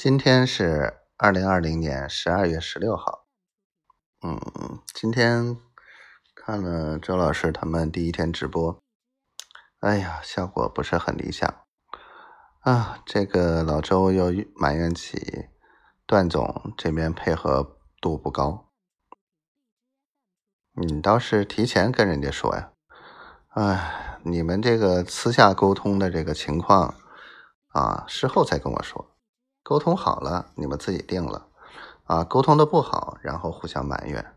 [0.00, 3.26] 今天是二零二零年十二月十六号。
[4.22, 5.56] 嗯，今天
[6.36, 8.80] 看了周老师他们第一天直播，
[9.80, 11.52] 哎呀，效果不是很理想
[12.60, 13.02] 啊。
[13.04, 15.48] 这个老周又埋怨起
[16.06, 18.68] 段总这边配合度不高。
[20.74, 22.70] 你倒是提前跟人家说呀。
[23.48, 26.94] 哎，你们这个私下沟通的这个情况
[27.70, 29.17] 啊，事后再跟我说。
[29.68, 31.50] 沟通好了，你们自己定了
[32.04, 32.24] 啊。
[32.24, 34.34] 沟通的不好，然后互相埋怨，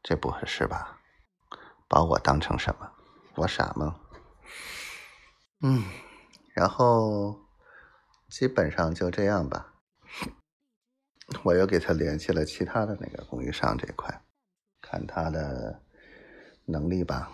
[0.00, 1.00] 这不合适吧？
[1.88, 2.92] 把我当成什么？
[3.34, 3.98] 我傻吗？
[5.60, 5.82] 嗯，
[6.54, 7.40] 然后
[8.28, 9.72] 基本上就这样吧。
[11.42, 14.22] 我又给他联系了其他的那个供应商这块，
[14.80, 15.82] 看他的
[16.66, 17.32] 能力吧。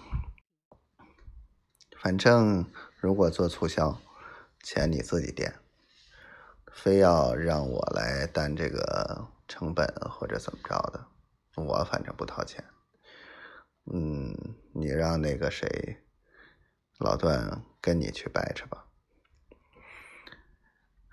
[2.01, 2.65] 反正
[2.99, 4.01] 如果做促销，
[4.63, 5.55] 钱你自己垫。
[6.73, 11.07] 非要让我来担这个成本或者怎么着的，
[11.57, 12.65] 我反正不掏钱。
[13.93, 14.35] 嗯，
[14.75, 16.05] 你让那个谁，
[16.99, 18.87] 老段跟你去掰扯吧。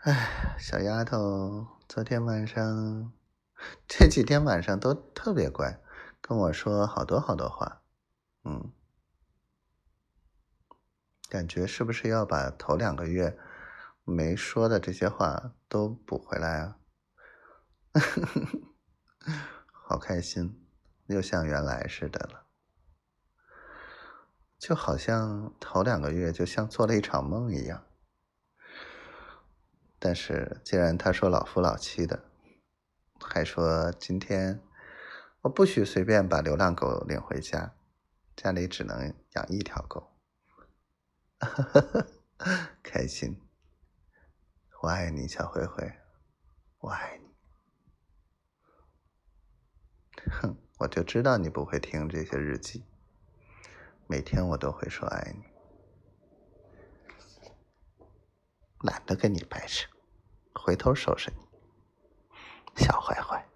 [0.03, 3.11] 哎，小丫头，昨天晚上，
[3.87, 5.81] 这几天晚上都特别乖，
[6.21, 7.81] 跟我说好多好多话。
[8.43, 8.71] 嗯，
[11.29, 13.37] 感觉是不是要把头两个月？
[14.09, 16.79] 没说的这些话都补回来啊！
[19.69, 20.65] 好开心，
[21.07, 22.45] 又像原来似的了，
[24.57, 27.83] 就好像头两个月就像做了一场梦一样。
[29.99, 32.23] 但是既然他说老夫老妻的，
[33.19, 34.61] 还说今天
[35.41, 37.73] 我不许随便把流浪狗领回家，
[38.37, 40.13] 家里只能养一条狗，
[42.81, 43.41] 开心。
[44.79, 45.91] 我爱你，小灰灰，
[46.77, 47.25] 我爱你。
[50.31, 52.85] 哼，我就知道你不会听这些日记。
[54.05, 55.43] 每天我都会说爱你，
[58.81, 59.89] 懒得跟你掰扯，
[60.53, 63.46] 回头收拾你，小坏坏。